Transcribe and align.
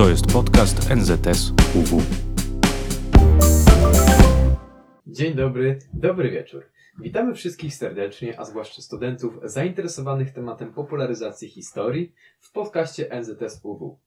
To 0.00 0.08
jest 0.08 0.32
podcast 0.32 0.90
NZS 0.90 1.52
UW. 1.74 2.02
Dzień 5.06 5.34
dobry, 5.34 5.78
dobry 5.92 6.30
wieczór. 6.30 6.70
Witamy 7.00 7.34
wszystkich 7.34 7.74
serdecznie, 7.74 8.40
a 8.40 8.44
zwłaszcza 8.44 8.82
studentów 8.82 9.38
zainteresowanych 9.44 10.32
tematem 10.32 10.72
popularyzacji 10.72 11.48
historii 11.48 12.14
w 12.38 12.52
podcaście 12.52 13.20
NZS 13.20 13.60
UW. 13.62 13.98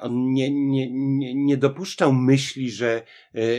On 0.00 0.32
nie, 0.32 0.50
nie, 0.50 0.90
nie, 0.92 1.34
nie 1.34 1.56
dopuszczał 1.56 2.12
myśli, 2.12 2.70
że, 2.70 3.02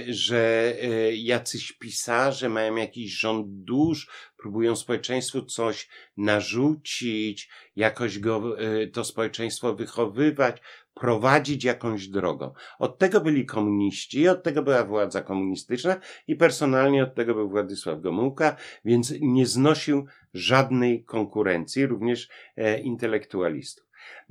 że 0.08 0.74
jacyś 1.14 1.72
pisarze 1.72 2.50
mają 2.50 2.76
jakiś 2.76 3.20
rząd 3.20 3.48
dusz, 3.48 4.10
próbują 4.38 4.76
społeczeństwu 4.76 5.42
coś 5.42 5.90
narzucić, 6.18 7.50
jakoś 7.76 8.20
go, 8.20 8.58
to 8.94 9.04
społeczeństwo 9.04 9.76
wychowywać, 9.76 10.62
prowadzić 10.96 11.64
jakąś 11.64 12.08
drogą. 12.08 12.54
Od 12.80 12.98
tego 12.98 13.22
byli 13.22 13.46
komuniści, 13.46 14.28
od 14.28 14.44
tego 14.44 14.64
była 14.64 14.84
władza 14.84 15.22
komunistyczna 15.22 16.00
i 16.28 16.36
personalnie 16.36 17.04
od 17.04 17.16
tego 17.16 17.34
był 17.34 17.50
Władysław 17.50 18.02
Gomułka, 18.02 18.56
więc 18.86 19.14
nie 19.22 19.46
znosił 19.46 20.06
żadnej 20.34 21.04
konkurencji, 21.04 21.86
również 21.86 22.30
e, 22.56 22.80
intelektualistów. 22.80 23.85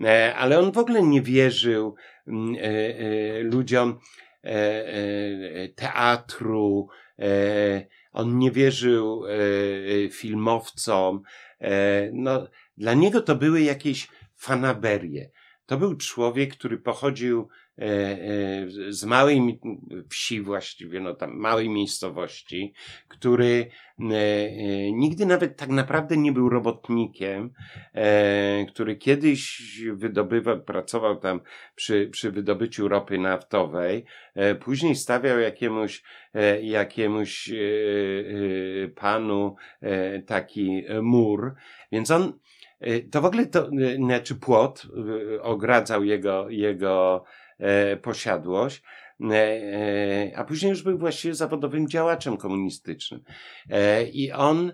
E, 0.04 0.34
ale 0.34 0.58
on 0.58 0.72
w 0.72 0.78
ogóle 0.78 1.02
nie 1.02 1.22
wierzył 1.22 1.94
mm, 2.26 2.54
e, 2.54 2.60
e, 2.60 3.42
ludziom 3.42 3.98
teatru, 5.74 6.88
on 8.12 8.38
nie 8.38 8.50
wierzył 8.50 9.22
filmowcom. 10.12 11.22
No, 12.12 12.48
dla 12.76 12.94
niego 12.94 13.20
to 13.20 13.34
były 13.34 13.62
jakieś 13.62 14.08
fanaberie. 14.36 15.30
To 15.66 15.76
był 15.76 15.96
człowiek, 15.96 16.52
który 16.56 16.78
pochodził 16.78 17.48
e, 17.78 17.82
e, 17.82 18.66
z 18.88 19.04
małej 19.04 19.60
wsi 20.10 20.40
właściwie, 20.40 21.00
no 21.00 21.14
tam 21.14 21.36
małej 21.36 21.68
miejscowości, 21.68 22.74
który 23.08 23.66
e, 24.00 24.92
nigdy 24.92 25.26
nawet 25.26 25.56
tak 25.56 25.68
naprawdę 25.68 26.16
nie 26.16 26.32
był 26.32 26.48
robotnikiem, 26.48 27.50
który 28.68 28.96
kiedyś 28.96 29.62
wydobywał, 29.92 30.62
pracował 30.62 31.16
tam 31.16 31.40
przy, 31.74 32.08
przy 32.12 32.30
wydobyciu 32.30 32.88
ropy 32.88 33.18
naftowej, 33.18 34.04
później 34.60 34.96
stawiał 34.96 35.38
jakiemuś, 35.38 36.02
jakiemuś 36.62 37.50
panu 38.96 39.56
taki 40.26 40.84
mur, 41.02 41.54
więc 41.92 42.10
on 42.10 42.38
to 43.10 43.20
w 43.20 43.24
ogóle 43.24 43.46
to, 43.46 43.68
e, 43.68 43.96
znaczy 43.96 44.34
płot 44.34 44.86
e, 45.36 45.42
ogradzał 45.42 46.04
jego, 46.04 46.50
jego 46.50 47.24
posiadłość, 48.02 48.82
a 50.36 50.44
później 50.44 50.70
już 50.70 50.82
był 50.82 50.98
właściwie 50.98 51.34
zawodowym 51.34 51.88
działaczem 51.88 52.36
komunistycznym. 52.36 53.20
I 54.12 54.32
on 54.32 54.72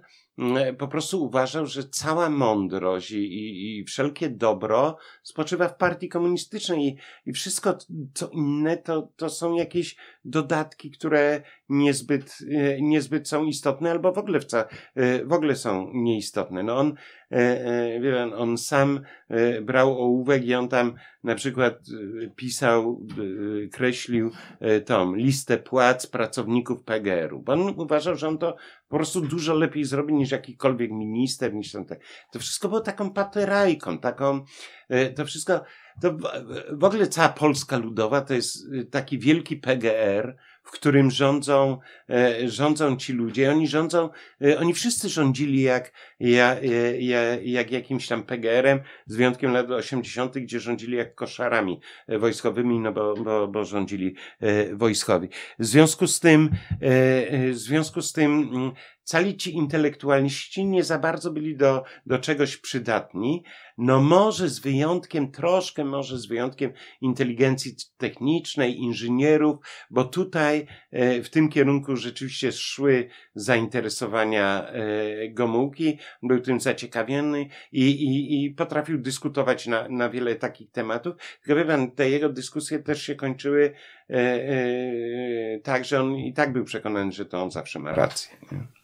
po 0.78 0.88
prostu 0.88 1.24
uważał, 1.24 1.66
że 1.66 1.84
cała 1.84 2.30
mądrość 2.30 3.10
i, 3.10 3.18
i, 3.18 3.78
i 3.78 3.84
wszelkie 3.84 4.30
dobro 4.30 4.96
spoczywa 5.22 5.68
w 5.68 5.76
partii 5.76 6.08
komunistycznej 6.08 6.86
i, 6.86 6.96
i 7.26 7.32
wszystko 7.32 7.78
co 8.14 8.28
inne 8.28 8.76
to, 8.76 9.08
to 9.16 9.28
są 9.28 9.54
jakieś 9.54 9.96
dodatki, 10.24 10.90
które 10.90 11.42
niezbyt, 11.68 12.38
e, 12.50 12.80
niezbyt 12.80 13.28
są 13.28 13.44
istotne 13.44 13.90
albo 13.90 14.12
w 14.12 14.18
ogóle, 14.18 14.40
w, 14.40 14.44
ca, 14.44 14.68
e, 14.94 15.24
w 15.24 15.32
ogóle 15.32 15.56
są 15.56 15.90
nieistotne. 15.94 16.62
No 16.62 16.76
on, 16.76 16.94
e, 17.30 18.00
wie 18.00 18.12
pan, 18.12 18.32
on 18.34 18.58
sam 18.58 19.00
brał 19.62 19.98
ołówek 19.98 20.44
i 20.44 20.54
on 20.54 20.68
tam 20.68 20.94
na 21.24 21.34
przykład 21.34 21.78
pisał, 22.36 23.06
kreślił 23.72 24.30
tą 24.84 25.14
listę 25.14 25.58
płac 25.58 26.06
pracowników 26.06 26.82
PGR-u, 26.82 27.42
bo 27.42 27.52
on 27.52 27.60
uważał, 27.80 28.16
że 28.16 28.28
on 28.28 28.38
to 28.38 28.56
po 28.90 28.96
prostu 28.96 29.20
dużo 29.20 29.54
lepiej 29.54 29.84
zrobi 29.84 30.14
niż 30.14 30.30
jakikolwiek 30.30 30.90
minister, 30.90 31.54
niż 31.54 31.72
ten, 31.72 31.84
to 32.32 32.38
wszystko 32.38 32.68
było 32.68 32.80
taką 32.80 33.10
paterajką, 33.10 33.98
taką, 33.98 34.44
e, 34.88 35.10
to 35.10 35.24
wszystko, 35.24 35.62
to 36.02 36.16
w 36.72 36.84
ogóle 36.84 37.06
cała 37.06 37.28
Polska 37.28 37.76
Ludowa 37.76 38.20
to 38.20 38.34
jest 38.34 38.56
e, 38.80 38.84
taki 38.84 39.18
wielki 39.18 39.56
PGR, 39.56 40.36
w 40.62 40.70
którym 40.70 41.10
rządzą, 41.10 41.78
e, 42.10 42.48
rządzą 42.48 42.96
ci 42.96 43.12
ludzie. 43.12 43.50
Oni 43.50 43.68
rządzą, 43.68 44.08
e, 44.44 44.58
oni 44.58 44.74
wszyscy 44.74 45.08
rządzili 45.08 45.62
jak, 45.62 45.92
jak, 46.20 46.58
jak, 46.98 47.46
jak 47.46 47.70
jakimś 47.70 48.08
tam 48.08 48.22
PGR-em, 48.22 48.80
z 49.06 49.16
wyjątkiem 49.16 49.52
lat 49.52 49.70
80., 49.70 50.38
gdzie 50.38 50.60
rządzili 50.60 50.96
jak 50.96 51.14
koszarami 51.14 51.80
wojskowymi, 52.08 52.80
no 52.80 52.92
bo, 52.92 53.14
bo, 53.14 53.48
bo 53.48 53.64
rządzili 53.64 54.14
wojskowi. 54.72 55.28
W 55.58 55.66
związku 55.66 56.06
z 56.06 56.20
tym, 56.20 56.50
w 57.50 57.54
związku 57.54 58.02
z 58.02 58.12
tym, 58.12 58.32
mm, 58.52 58.72
cali 59.10 59.36
ci 59.36 59.54
intelektualiści 59.54 60.64
nie 60.64 60.84
za 60.84 60.98
bardzo 60.98 61.30
byli 61.30 61.56
do, 61.56 61.82
do 62.06 62.18
czegoś 62.18 62.56
przydatni. 62.56 63.44
No 63.78 64.00
może 64.00 64.48
z 64.48 64.58
wyjątkiem, 64.58 65.32
troszkę 65.32 65.84
może 65.84 66.18
z 66.18 66.26
wyjątkiem 66.26 66.72
inteligencji 67.00 67.76
technicznej, 67.96 68.78
inżynierów, 68.78 69.56
bo 69.90 70.04
tutaj 70.04 70.49
e, 70.90 71.22
w 71.22 71.30
tym 71.30 71.48
kierunku 71.48 71.96
rzeczywiście 71.96 72.52
szły 72.52 73.08
zainteresowania 73.34 74.66
e, 74.66 75.28
Gomułki, 75.28 75.98
był 76.22 76.40
tym 76.40 76.60
zaciekawiony 76.60 77.46
i, 77.72 77.90
i, 77.90 78.44
i 78.44 78.50
potrafił 78.50 78.98
dyskutować 78.98 79.66
na, 79.66 79.88
na 79.88 80.10
wiele 80.10 80.36
takich 80.36 80.70
tematów. 80.70 81.14
Tylko 81.42 81.64
pan, 81.64 81.90
te 81.90 82.10
jego 82.10 82.28
dyskusje 82.28 82.78
też 82.78 83.02
się 83.02 83.14
kończyły 83.14 83.74
e, 84.10 85.58
tak, 85.62 85.84
że 85.84 86.00
on 86.00 86.16
i 86.16 86.32
tak 86.32 86.52
był 86.52 86.64
przekonany, 86.64 87.12
że 87.12 87.26
to 87.26 87.42
on 87.42 87.50
zawsze 87.50 87.78
ma 87.78 87.92
rację. 87.92 88.36
Nie? 88.52 88.79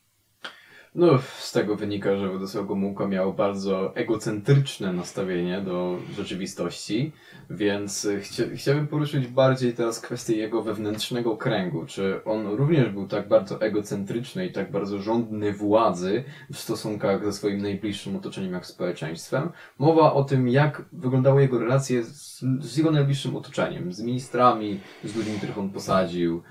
No, 0.99 1.19
z 1.39 1.53
tego 1.53 1.77
wynika, 1.77 2.17
że 2.17 2.29
Władysław 2.29 2.67
Gomułka 2.67 3.07
miał 3.07 3.35
bardzo 3.35 3.97
egocentryczne 3.97 4.93
nastawienie 4.93 5.61
do 5.61 5.99
rzeczywistości, 6.17 7.13
więc 7.51 8.09
chcia 8.21 8.43
chciałbym 8.55 8.87
poruszyć 8.87 9.27
bardziej 9.27 9.75
teraz 9.75 10.01
kwestię 10.01 10.37
jego 10.37 10.63
wewnętrznego 10.63 11.37
kręgu. 11.37 11.87
Czy 11.87 12.25
on 12.25 12.47
również 12.47 12.89
był 12.89 13.09
tak 13.09 13.29
bardzo 13.29 13.61
egocentryczny 13.61 14.47
i 14.47 14.53
tak 14.53 14.71
bardzo 14.71 14.99
żądny 14.99 15.53
władzy 15.53 16.25
w 16.53 16.59
stosunkach 16.59 17.25
ze 17.25 17.33
swoim 17.33 17.63
najbliższym 17.63 18.17
otoczeniem 18.17 18.53
jak 18.53 18.67
społeczeństwem? 18.67 19.49
Mowa 19.79 20.13
o 20.13 20.25
tym, 20.25 20.49
jak 20.49 20.85
wyglądały 20.93 21.43
jego 21.43 21.59
relacje 21.59 22.05
z, 22.05 22.45
z 22.61 22.77
jego 22.77 22.91
najbliższym 22.91 23.37
otoczeniem, 23.37 23.93
z 23.93 24.03
ministrami, 24.03 24.81
z 25.05 25.17
ludźmi, 25.17 25.37
których 25.37 25.59
on 25.59 25.71
posadził, 25.71 26.43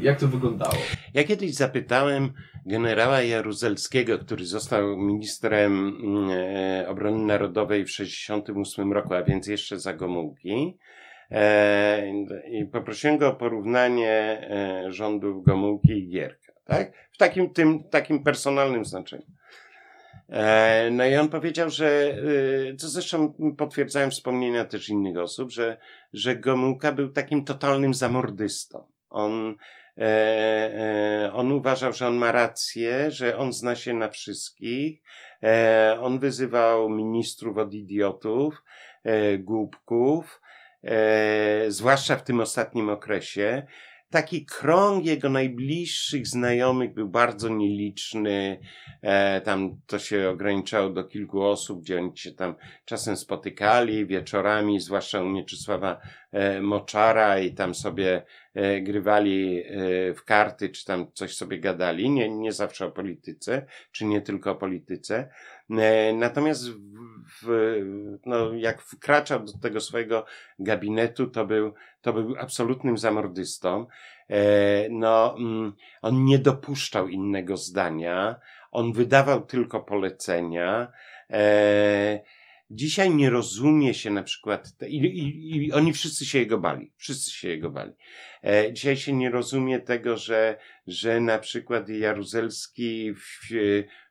jak 0.00 0.20
to 0.20 0.28
wyglądało? 0.28 0.74
Ja 1.14 1.24
kiedyś 1.24 1.54
zapytałem 1.54 2.32
generała 2.66 3.22
Jaruzelskiego, 3.22 4.18
który 4.18 4.46
został 4.46 4.96
ministrem 4.96 5.98
e, 6.30 6.88
obrony 6.88 7.24
narodowej 7.26 7.84
w 7.84 7.86
1968 7.86 8.92
roku, 8.92 9.14
a 9.14 9.22
więc 9.22 9.46
jeszcze 9.46 9.78
za 9.78 9.94
Gomułki. 9.94 10.78
E, 11.30 12.02
I 12.50 12.64
poprosiłem 12.64 13.18
go 13.18 13.28
o 13.28 13.34
porównanie 13.34 14.10
e, 14.10 14.92
rządów 14.92 15.44
Gomułki 15.44 15.92
i 15.92 16.08
Gierka, 16.08 16.52
tak? 16.64 16.92
W 17.12 17.18
takim, 17.18 17.50
tym, 17.50 17.84
takim 17.84 18.22
personalnym 18.24 18.84
znaczeniu. 18.84 19.26
No 20.90 21.06
i 21.06 21.16
on 21.16 21.28
powiedział, 21.28 21.70
że, 21.70 22.16
co 22.78 22.88
zresztą 22.88 23.34
potwierdzają 23.58 24.10
wspomnienia 24.10 24.64
też 24.64 24.88
innych 24.88 25.18
osób, 25.18 25.50
że, 25.50 25.76
że 26.12 26.36
Gomułka 26.36 26.92
był 26.92 27.08
takim 27.08 27.44
totalnym 27.44 27.94
zamordystą. 27.94 28.95
On, 29.10 29.56
e, 29.98 30.02
e, 30.02 31.32
on 31.32 31.52
uważał, 31.52 31.92
że 31.92 32.06
on 32.06 32.16
ma 32.16 32.32
rację, 32.32 33.10
że 33.10 33.38
on 33.38 33.52
zna 33.52 33.76
się 33.76 33.94
na 33.94 34.08
wszystkich. 34.08 35.02
E, 35.42 35.96
on 36.00 36.18
wyzywał 36.18 36.88
ministrów 36.88 37.58
od 37.58 37.74
idiotów, 37.74 38.64
e, 39.04 39.38
głupków, 39.38 40.40
e, 40.84 41.64
zwłaszcza 41.68 42.16
w 42.16 42.24
tym 42.24 42.40
ostatnim 42.40 42.88
okresie 42.88 43.66
taki 44.10 44.46
krąg 44.46 45.04
jego 45.04 45.28
najbliższych 45.28 46.26
znajomych 46.26 46.94
był 46.94 47.08
bardzo 47.08 47.48
nieliczny. 47.48 48.60
E, 49.02 49.40
tam 49.40 49.80
to 49.86 49.98
się 49.98 50.28
ograniczało 50.28 50.90
do 50.90 51.04
kilku 51.04 51.42
osób, 51.42 51.82
gdzie 51.82 51.98
oni 51.98 52.16
się 52.18 52.32
tam 52.32 52.54
czasem 52.84 53.16
spotykali 53.16 54.06
wieczorami, 54.06 54.80
zwłaszcza 54.80 55.22
u 55.22 55.28
Mieczysława 55.28 56.00
e, 56.32 56.60
Moczara 56.60 57.38
i 57.38 57.54
tam 57.54 57.74
sobie 57.74 58.22
e, 58.54 58.80
grywali 58.80 59.62
e, 59.62 60.14
w 60.14 60.24
karty, 60.24 60.68
czy 60.68 60.84
tam 60.84 61.12
coś 61.12 61.36
sobie 61.36 61.60
gadali. 61.60 62.10
Nie, 62.10 62.30
nie 62.30 62.52
zawsze 62.52 62.86
o 62.86 62.90
polityce, 62.90 63.66
czy 63.92 64.04
nie 64.04 64.20
tylko 64.20 64.50
o 64.50 64.54
polityce. 64.54 65.28
E, 65.70 66.12
natomiast 66.12 66.68
w, 66.68 66.76
w, 67.42 67.48
no, 68.26 68.54
jak 68.54 68.82
wkraczał 68.82 69.44
do 69.44 69.52
tego 69.52 69.80
swojego 69.80 70.24
gabinetu, 70.58 71.26
to 71.26 71.46
był, 71.46 71.74
to 72.06 72.12
był 72.12 72.36
absolutnym 72.38 72.98
zamordystą. 72.98 73.86
E, 74.30 74.88
no, 74.90 75.36
mm, 75.38 75.72
on 76.02 76.24
nie 76.24 76.38
dopuszczał 76.38 77.08
innego 77.08 77.56
zdania, 77.56 78.36
on 78.70 78.92
wydawał 78.92 79.46
tylko 79.46 79.80
polecenia. 79.80 80.92
E, 81.30 82.20
Dzisiaj 82.70 83.14
nie 83.14 83.30
rozumie 83.30 83.94
się 83.94 84.10
na 84.10 84.22
przykład, 84.22 84.72
i, 84.88 84.96
i, 84.96 85.56
i, 85.56 85.72
oni 85.72 85.92
wszyscy 85.92 86.26
się 86.26 86.38
jego 86.38 86.58
bali, 86.58 86.92
wszyscy 86.96 87.30
się 87.30 87.48
jego 87.48 87.70
bali. 87.70 87.92
E, 88.44 88.72
dzisiaj 88.72 88.96
się 88.96 89.12
nie 89.12 89.30
rozumie 89.30 89.80
tego, 89.80 90.16
że, 90.16 90.58
że 90.86 91.20
na 91.20 91.38
przykład 91.38 91.88
Jaruzelski 91.88 93.14
w 93.14 93.54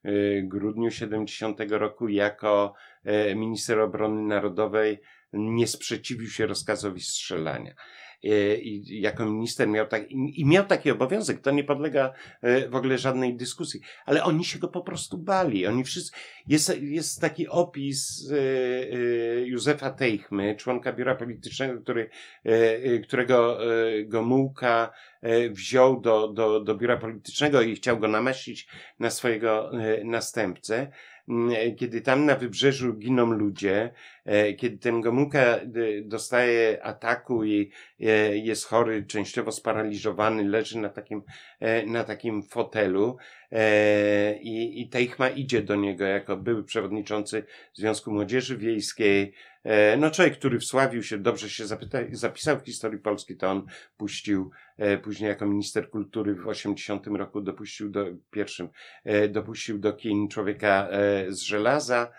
e, 0.04 0.42
grudniu 0.42 0.92
70 0.92 1.60
roku 1.70 2.08
jako 2.08 2.74
e, 3.04 3.36
minister 3.36 3.80
obrony 3.80 4.22
narodowej 4.22 5.02
nie 5.36 5.68
sprzeciwił 5.68 6.30
się 6.30 6.46
rozkazowi 6.46 7.02
strzelania. 7.02 7.76
E, 8.26 8.58
i 8.58 9.02
jako 9.02 9.26
minister 9.26 9.68
miał 9.68 9.88
tak, 9.88 10.12
i 10.12 10.46
miał 10.46 10.66
taki 10.66 10.92
obowiązek, 10.92 11.42
to 11.42 11.52
nie 11.52 11.64
podlega 11.64 12.14
e, 12.42 12.70
w 12.70 12.76
ogóle 12.76 12.98
żadnej 12.98 13.36
dyskusji, 13.36 13.82
ale 14.06 14.24
oni 14.24 14.46
się 14.46 14.60
go 14.60 14.68
po 14.68 14.82
prostu 14.82 15.18
bali. 15.18 15.68
Oni 15.68 15.84
wszyscy, 15.84 16.18
jest, 16.48 16.82
jest 16.82 17.22
taki 17.22 17.48
opis 17.48 18.32
e, 18.32 19.42
Józefa 19.42 19.90
Teichmy, 19.90 20.56
członka 20.56 20.94
biura 20.94 21.16
politycznego, 21.16 21.82
który, 21.82 22.10
którego 23.04 23.60
Gomułka 24.06 24.94
wziął 25.50 26.02
do, 26.02 26.28
do, 26.28 26.60
do 26.60 26.76
biura 26.76 26.98
politycznego 26.98 27.62
i 27.62 27.76
chciał 27.76 28.00
go 28.00 28.08
namaścić 28.08 28.68
na 29.00 29.10
swojego 29.10 29.72
następcę. 30.04 30.92
Mm, 31.30 31.76
kiedy 31.76 32.02
tam 32.02 32.26
na 32.26 32.36
wybrzeżu 32.36 32.94
giną 32.94 33.26
ludzie, 33.32 33.94
e, 34.26 34.54
kiedy 34.54 34.78
ten 34.78 35.02
Gomułka 35.02 35.40
e, 35.40 35.62
dostaje 36.04 36.84
ataku 36.84 37.44
i 37.44 37.72
e, 38.00 38.38
jest 38.38 38.66
chory, 38.66 39.06
częściowo 39.06 39.52
sparaliżowany, 39.52 40.44
leży 40.44 40.80
na 40.80 40.90
takim, 40.90 41.24
na 41.88 42.04
takim 42.04 42.44
fotelu 42.44 43.18
i, 44.42 44.82
i 44.82 44.90
Teichma 44.90 45.30
idzie 45.30 45.62
do 45.62 45.76
niego 45.76 46.06
jako 46.06 46.38
były 46.38 46.64
przewodniczący 46.64 47.44
Związku 47.74 48.12
Młodzieży 48.12 48.58
Wiejskiej, 48.58 49.34
no 49.98 50.12
człowiek, 50.12 50.38
który 50.38 50.60
wsławił 50.60 51.04
się, 51.04 51.18
dobrze 51.18 51.50
się 51.50 51.68
zapyta, 51.68 51.98
zapisał 52.12 52.60
w 52.60 52.66
historii 52.66 53.00
Polski, 53.00 53.38
to 53.38 53.52
on 53.52 53.66
puścił 53.98 54.52
E, 54.78 54.98
później 54.98 55.28
jako 55.28 55.46
minister 55.46 55.90
kultury 55.90 56.36
w 56.36 56.48
80 56.48 57.08
roku 57.08 57.42
dopuścił 57.42 57.90
do, 57.90 58.06
pierwszym, 58.32 58.70
e, 59.04 59.28
dopuścił 59.28 59.80
do 59.80 59.94
kin 59.94 60.28
człowieka 60.28 60.88
e, 60.92 61.32
z 61.32 61.42
żelaza, 61.42 62.12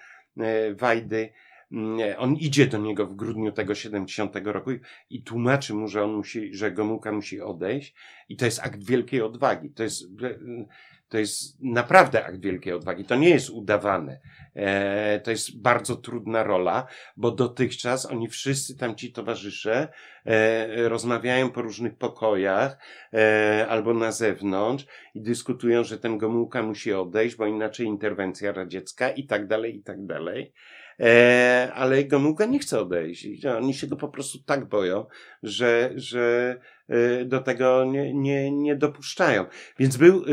Wajdy. 0.75 1.33
Mm, 1.73 2.15
on 2.19 2.35
idzie 2.35 2.67
do 2.67 2.79
niego 2.79 3.07
w 3.07 3.17
grudniu 3.17 3.53
tego 3.53 3.75
70 3.75 4.37
roku 4.45 4.71
i, 5.11 5.23
tłumaczy 5.23 5.75
mu, 5.75 5.89
że 5.89 6.05
on 6.05 6.13
musi, 6.13 6.55
że 6.55 6.73
Gomułka 6.73 7.13
musi 7.13 7.41
odejść 7.41 7.95
i 8.29 8.37
to 8.37 8.45
jest 8.45 8.61
akt 8.61 8.85
wielkiej 8.85 9.23
odwagi. 9.23 9.71
To 9.71 9.83
jest, 9.83 10.05
to 11.09 11.19
jest 11.19 11.63
naprawdę 11.63 12.25
akt 12.25 12.41
wielkiej 12.41 12.73
odwagi. 12.73 13.05
To 13.05 13.17
nie 13.17 13.31
jest 13.31 13.51
udawane. 13.51 14.21
E, 14.55 15.21
to 15.21 15.31
jest 15.31 15.61
bardzo 15.61 15.97
trudna 15.97 16.43
rola, 16.43 16.87
bo 17.17 17.31
dotychczas 17.31 18.07
oni 18.07 18.29
wszyscy 18.29 18.77
tam 18.77 18.95
ci 18.95 19.13
towarzysze 19.13 19.89
e, 20.27 20.89
rozmawiają 20.89 21.51
po 21.51 21.63
różnych 21.63 21.97
pokojach 21.97 22.79
e, 23.13 23.67
albo 23.69 23.95
na 23.95 24.13
zewnątrz 24.13 24.87
i 25.15 25.23
dyskutują, 25.23 25.85
że 25.85 25.99
ten 25.99 26.19
Gomułka 26.19 26.63
musi 26.63 26.93
odejść, 26.93 27.37
bo 27.37 27.47
inaczej 27.47 27.87
interwencja 27.87 28.53
radziecka 28.53 29.11
i 29.11 29.27
tak 29.27 29.47
dalej, 29.47 29.77
i 29.77 29.83
tak 29.83 30.07
dalej. 30.07 30.53
E, 31.01 31.73
ale 31.75 32.05
Gomułka 32.05 32.47
nie 32.47 32.59
chce 32.59 32.81
odejść. 32.81 33.47
Oni 33.47 33.75
się 33.75 33.87
go 33.87 33.97
po 33.97 34.09
prostu 34.09 34.39
tak 34.39 34.69
boją, 34.69 35.07
że, 35.43 35.93
że 35.97 36.57
e, 36.89 37.25
do 37.25 37.41
tego 37.41 37.85
nie, 37.85 38.15
nie, 38.15 38.51
nie 38.51 38.77
dopuszczają. 38.77 39.45
Więc 39.79 39.97
był, 39.97 40.25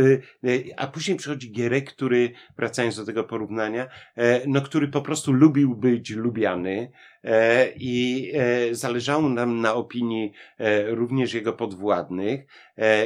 e, 0.44 0.58
a 0.78 0.88
później 0.88 1.18
przychodzi 1.18 1.52
Gierek, 1.52 1.94
który, 1.94 2.32
wracając 2.58 2.96
do 2.96 3.06
tego 3.06 3.24
porównania, 3.24 3.88
no, 4.48 4.62
który 4.62 4.88
po 4.88 5.02
prostu 5.02 5.34
lubił 5.34 5.76
być 5.76 6.10
lubiany 6.10 6.92
i 7.76 8.32
zależało 8.72 9.30
nam 9.30 9.62
na 9.62 9.74
opinii 9.74 10.32
również 10.88 11.34
jego 11.34 11.54
podwładnych 11.54 12.46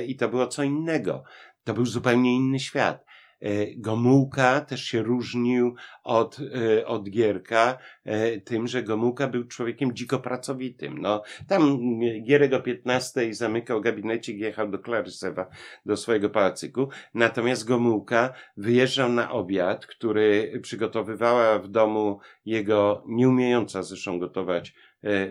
i 0.08 0.16
to 0.16 0.30
było 0.30 0.48
co 0.48 0.64
innego. 0.64 1.24
To 1.64 1.74
był 1.74 1.86
zupełnie 1.86 2.36
inny 2.36 2.60
świat. 2.60 3.07
E, 3.42 3.76
Gomułka 3.76 4.62
też 4.62 4.84
się 4.84 5.04
różnił 5.04 5.76
od, 6.04 6.38
e, 6.40 6.88
od 6.88 7.10
Gierka 7.10 7.78
e, 8.06 8.42
tym, 8.42 8.68
że 8.68 8.84
Gomułka 8.84 9.28
był 9.28 9.44
człowiekiem 9.44 9.96
dziko 9.96 10.20
pracowitym. 10.20 10.98
No, 11.02 11.24
tam 11.48 11.80
Gierek 12.24 12.54
o 12.54 12.60
15 12.60 13.34
zamykał 13.34 13.82
gabinecie 13.82 14.34
i 14.34 14.40
jechał 14.40 14.70
do 14.70 14.80
Klarysewa, 14.80 15.50
do 15.86 15.98
swojego 15.98 16.30
pałacyku. 16.30 16.90
Natomiast 17.14 17.68
Gomułka 17.68 18.34
wyjeżdżał 18.58 19.10
na 19.10 19.32
obiad, 19.32 19.86
który 19.86 20.60
przygotowywała 20.64 21.60
w 21.60 21.68
domu 21.68 22.20
jego 22.46 23.04
nieumiejąca 23.08 23.84
zresztą 23.84 24.20
gotować 24.20 24.74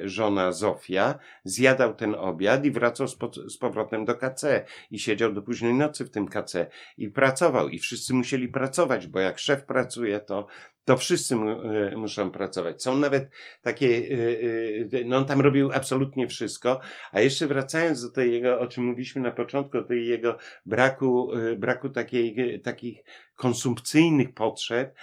żona 0.05 0.53
Zofia, 0.53 1.19
zjadał 1.45 1.95
ten 1.95 2.15
obiad 2.15 2.65
i 2.65 2.71
wracał 2.71 3.09
z, 3.09 3.17
po, 3.17 3.31
z 3.49 3.59
powrotem 3.59 4.05
do 4.05 4.15
KC 4.15 4.67
i 4.91 4.99
siedział 4.99 5.33
do 5.33 5.43
późnej 5.43 5.75
nocy 5.75 6.05
w 6.05 6.11
tym 6.11 6.29
KC 6.29 6.67
i 6.97 7.11
pracował 7.11 7.69
i 7.69 7.79
wszyscy 7.79 8.15
musieli 8.15 8.49
pracować, 8.49 9.07
bo 9.07 9.21
jak 9.21 9.39
szef 9.39 9.65
pracuje, 9.65 10.21
to 10.21 10.47
to 10.87 10.97
wszyscy 10.97 11.37
mu, 11.37 11.51
e, 11.51 11.97
muszą 11.97 12.31
pracować. 12.31 12.83
Są 12.83 12.99
nawet 12.99 13.31
takie, 13.63 13.87
e, 13.87 15.01
e, 15.01 15.05
no 15.05 15.17
on 15.17 15.25
tam 15.25 15.41
robił 15.41 15.71
absolutnie 15.73 16.29
wszystko, 16.29 16.81
a 17.13 17.21
jeszcze 17.21 17.47
wracając 17.47 18.03
do 18.03 18.11
tej 18.11 18.33
jego, 18.33 18.61
o 18.61 18.67
czym 18.67 18.85
mówiliśmy 18.85 19.23
na 19.23 19.31
początku, 19.31 19.83
tej 19.83 20.07
jego 20.07 20.39
braku, 20.67 21.31
braku 21.57 21.89
takiej, 21.89 22.61
takich 22.61 23.05
konsumpcyjnych 23.37 24.35
potrzeb, 24.35 24.95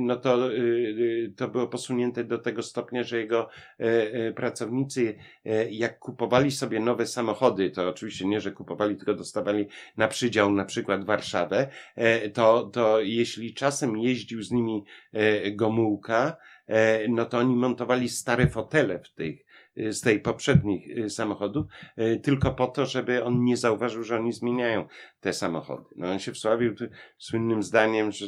no 0.00 0.16
to, 0.16 0.38
to 1.36 1.48
było 1.48 1.66
posunięte 1.66 2.24
do 2.24 2.38
tego 2.38 2.62
stopnia, 2.62 3.02
że 3.02 3.18
jego 3.18 3.48
pracownicy, 4.36 5.14
jak 5.70 5.98
kupowali 5.98 6.50
sobie 6.50 6.80
nowe 6.80 7.06
samochody, 7.06 7.70
to 7.70 7.88
oczywiście 7.88 8.26
nie, 8.26 8.40
że 8.40 8.52
kupowali, 8.52 8.96
tylko 8.96 9.14
dostawali 9.14 9.66
na 9.96 10.08
przydział 10.08 10.52
na 10.52 10.64
przykład 10.64 11.04
Warszawę, 11.04 11.68
to, 12.34 12.62
to 12.62 13.00
jeśli 13.00 13.54
czasem 13.54 13.98
jeździł 13.98 14.42
z 14.42 14.50
nimi 14.50 14.65
e, 15.12 15.50
Gomułka, 15.50 16.36
e, 16.66 17.08
no 17.08 17.24
to 17.24 17.38
oni 17.38 17.56
montowali 17.56 18.08
stare 18.08 18.46
fotele 18.46 18.98
w 18.98 19.12
tych, 19.12 19.46
e, 19.76 19.92
z 19.92 20.00
tej 20.00 20.20
poprzednich 20.20 21.10
samochodów, 21.10 21.66
tylko 22.22 22.50
po 22.50 22.66
to, 22.66 22.86
żeby 22.86 23.24
on 23.24 23.44
nie 23.44 23.56
zauważył, 23.56 24.02
że 24.02 24.16
oni 24.16 24.32
zmieniają 24.32 24.86
te 25.20 25.32
samochody. 25.32 25.84
No 25.96 26.10
on 26.10 26.18
się 26.18 26.32
wsławił 26.32 26.74
słynnym 27.18 27.62
zdaniem, 27.62 28.12
że 28.12 28.26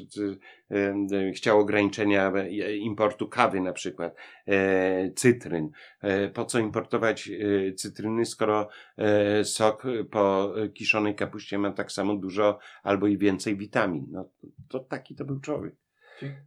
chciał 1.34 1.60
ograniczenia 1.60 2.32
importu 2.80 3.28
kawy 3.28 3.60
na 3.60 3.72
przykład, 3.72 4.14
cytryn. 5.16 5.70
Po 6.34 6.44
co 6.44 6.58
importować 6.58 7.30
cytryny, 7.76 8.26
skoro 8.26 8.68
sok 9.44 9.82
po 10.10 10.54
kiszonej 10.74 11.14
kapuście 11.14 11.58
ma 11.58 11.72
tak 11.72 11.92
samo 11.92 12.16
dużo 12.16 12.58
albo 12.82 13.06
i 13.06 13.18
więcej 13.18 13.56
witamin. 13.56 14.06
No 14.10 14.30
to 14.68 14.80
taki 14.80 15.14
to 15.14 15.24
był 15.24 15.40
człowiek. 15.40 15.87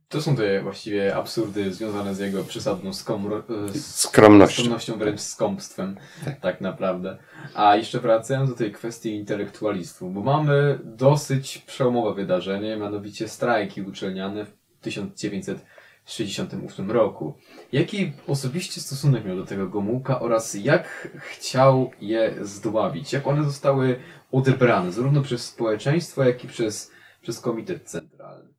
To 0.09 0.21
są 0.21 0.35
te 0.35 0.61
właściwie 0.61 1.15
absurdy 1.15 1.73
związane 1.73 2.15
z 2.15 2.19
jego 2.19 2.43
przesadną 2.43 2.93
skomro, 2.93 3.37
e, 3.37 3.41
z 3.69 3.95
Skromnością. 3.95 4.61
skromnością, 4.61 4.97
wręcz 4.97 5.19
skąpstwem, 5.19 5.97
tak 6.41 6.61
naprawdę. 6.61 7.17
A 7.53 7.75
jeszcze 7.75 7.99
wracając 7.99 8.49
do 8.49 8.55
tej 8.55 8.71
kwestii 8.71 9.15
intelektualistwu, 9.15 10.09
bo 10.09 10.21
mamy 10.21 10.79
dosyć 10.83 11.57
przełomowe 11.57 12.13
wydarzenie, 12.13 12.77
mianowicie 12.77 13.27
strajki 13.27 13.81
uczelniane 13.81 14.45
w 14.45 14.51
1968 14.81 16.91
roku. 16.91 17.33
Jaki 17.71 18.13
osobiście 18.27 18.81
stosunek 18.81 19.25
miał 19.25 19.37
do 19.37 19.45
tego 19.45 19.67
Gomułka 19.67 20.19
oraz 20.19 20.53
jak 20.53 21.07
chciał 21.17 21.91
je 22.01 22.33
zdławić? 22.41 23.13
Jak 23.13 23.27
one 23.27 23.43
zostały 23.43 23.99
odebrane, 24.31 24.91
zarówno 24.91 25.21
przez 25.21 25.45
społeczeństwo, 25.45 26.23
jak 26.23 26.43
i 26.43 26.47
przez, 26.47 26.91
przez 27.21 27.39
Komitet 27.39 27.83
Centralny? 27.83 28.51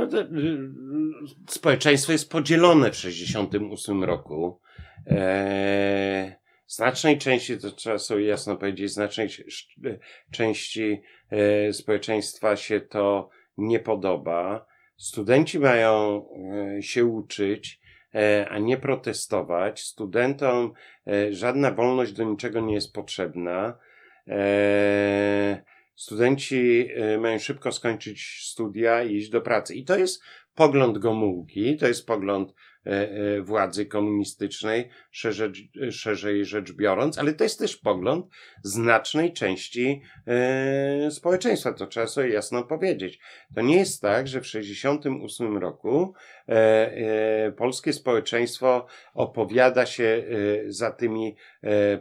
No 0.00 0.06
to, 0.06 0.20
y, 0.20 0.24
y, 0.24 0.26
społeczeństwo 1.48 2.12
jest 2.12 2.30
podzielone 2.30 2.90
w 2.90 2.96
1968 2.96 4.04
roku. 4.04 4.60
E, 5.06 6.36
znacznej 6.66 7.18
części, 7.18 7.58
to 7.58 7.70
trzeba 7.70 7.98
sobie 7.98 8.24
jasno 8.24 8.56
powiedzieć, 8.56 8.92
znacznej 8.92 9.28
części 10.30 11.02
e, 11.30 11.72
społeczeństwa 11.72 12.56
się 12.56 12.80
to 12.80 13.28
nie 13.56 13.80
podoba. 13.80 14.66
Studenci 14.96 15.58
mają 15.58 16.24
e, 16.78 16.82
się 16.82 17.04
uczyć, 17.04 17.80
e, 18.14 18.48
a 18.50 18.58
nie 18.58 18.76
protestować. 18.76 19.80
Studentom 19.82 20.72
e, 21.06 21.32
żadna 21.32 21.70
wolność 21.70 22.12
do 22.12 22.24
niczego 22.24 22.60
nie 22.60 22.74
jest 22.74 22.92
potrzebna. 22.92 23.78
E, 24.28 25.62
studenci 26.00 26.88
e, 26.94 27.18
mają 27.18 27.38
szybko 27.38 27.72
skończyć 27.72 28.40
studia 28.42 29.02
i 29.02 29.16
iść 29.16 29.30
do 29.30 29.40
pracy. 29.40 29.74
I 29.74 29.84
to 29.84 29.98
jest 29.98 30.22
pogląd 30.54 30.98
Gomułki, 30.98 31.76
to 31.76 31.88
jest 31.88 32.06
pogląd 32.06 32.54
e, 32.86 32.90
e, 32.90 33.42
władzy 33.42 33.86
komunistycznej, 33.86 34.88
szerzej, 35.10 35.70
szerzej 35.90 36.44
rzecz 36.44 36.72
biorąc, 36.72 37.18
ale 37.18 37.34
to 37.34 37.44
jest 37.44 37.58
też 37.58 37.76
pogląd 37.76 38.26
znacznej 38.62 39.32
części 39.32 40.02
społeczeństwa. 41.10 41.72
To 41.72 41.86
trzeba 41.86 42.06
sobie 42.06 42.28
jasno 42.28 42.64
powiedzieć. 42.64 43.18
To 43.54 43.60
nie 43.60 43.76
jest 43.76 44.02
tak, 44.02 44.28
że 44.28 44.40
w 44.40 44.44
1968 44.44 45.58
roku 45.58 46.14
polskie 47.56 47.92
społeczeństwo 47.92 48.86
opowiada 49.14 49.86
się 49.86 50.24
za 50.68 50.90
tymi 50.90 51.36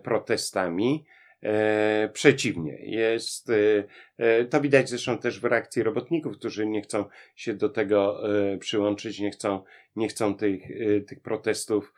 protestami. 0.03 1.06
E, 1.43 2.10
przeciwnie, 2.13 2.77
jest, 2.81 3.50
e, 3.50 3.84
e, 4.17 4.46
to 4.46 4.62
widać 4.62 4.89
zresztą 4.89 5.17
też 5.17 5.39
w 5.39 5.43
reakcji 5.43 5.84
robotników, 5.84 6.38
którzy 6.38 6.67
nie 6.67 6.81
chcą 6.81 7.05
się 7.36 7.53
do 7.53 7.69
tego 7.69 8.22
przyłączyć, 8.60 9.19
nie 9.19 9.31
chcą, 9.31 9.63
nie 9.96 10.08
chcą 10.08 10.36
tych, 10.36 10.62
tych 11.08 11.19
protestów 11.19 11.93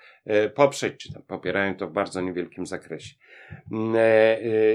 poprzeć, 0.55 0.98
czy 0.98 1.13
tam 1.13 1.21
popierają 1.21 1.75
to 1.75 1.88
w 1.88 1.91
bardzo 1.91 2.21
niewielkim 2.21 2.65
zakresie. 2.65 3.15
Mm, 3.71 3.95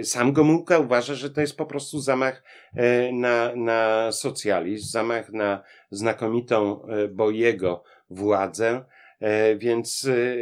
Sam 0.05 0.33
Gomułka 0.33 0.79
uważa, 0.79 1.15
że 1.15 1.31
to 1.31 1.41
jest 1.41 1.57
po 1.57 1.67
prostu 1.67 2.01
zamach 2.01 2.43
na, 3.13 3.53
na 3.57 4.13
socjalizm, 4.13 4.87
zamach 4.87 5.33
na 5.33 5.63
znakomitą, 5.91 6.87
bo 7.11 7.31
jego 7.31 7.85
władzę, 8.11 8.85
Więc, 9.59 10.05
e, 10.05 10.37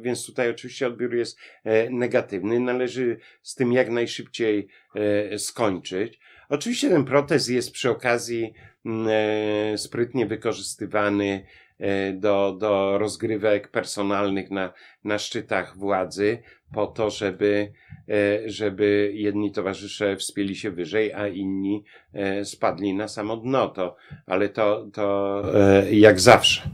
więc 0.00 0.26
tutaj 0.26 0.50
oczywiście 0.50 0.86
odbiór 0.86 1.14
jest 1.14 1.38
e, 1.64 1.90
negatywny. 1.90 2.60
Należy 2.60 3.18
z 3.42 3.54
tym 3.54 3.72
jak 3.72 3.90
najszybciej 3.90 4.68
e, 4.94 5.38
skończyć. 5.38 6.18
Oczywiście 6.48 6.88
ten 6.88 7.04
protest 7.04 7.50
jest 7.50 7.72
przy 7.72 7.90
okazji 7.90 8.52
e, 8.86 9.78
sprytnie 9.78 10.26
wykorzystywany 10.26 11.46
e, 11.78 12.12
do, 12.12 12.56
do 12.60 12.98
rozgrywek 12.98 13.68
personalnych 13.68 14.50
na, 14.50 14.72
na 15.04 15.18
szczytach 15.18 15.78
władzy, 15.78 16.38
po 16.72 16.86
to, 16.86 17.10
żeby, 17.10 17.72
e, 18.08 18.48
żeby 18.50 19.12
jedni 19.14 19.52
towarzysze 19.52 20.16
wspięli 20.16 20.56
się 20.56 20.70
wyżej, 20.70 21.12
a 21.12 21.28
inni 21.28 21.84
e, 22.12 22.44
spadli 22.44 22.94
na 22.94 23.08
samo 23.08 23.36
dno. 23.36 23.68
To, 23.68 23.96
ale 24.26 24.48
to, 24.48 24.86
to 24.92 25.42
e, 25.54 25.92
jak 25.92 26.20
zawsze. 26.20 26.70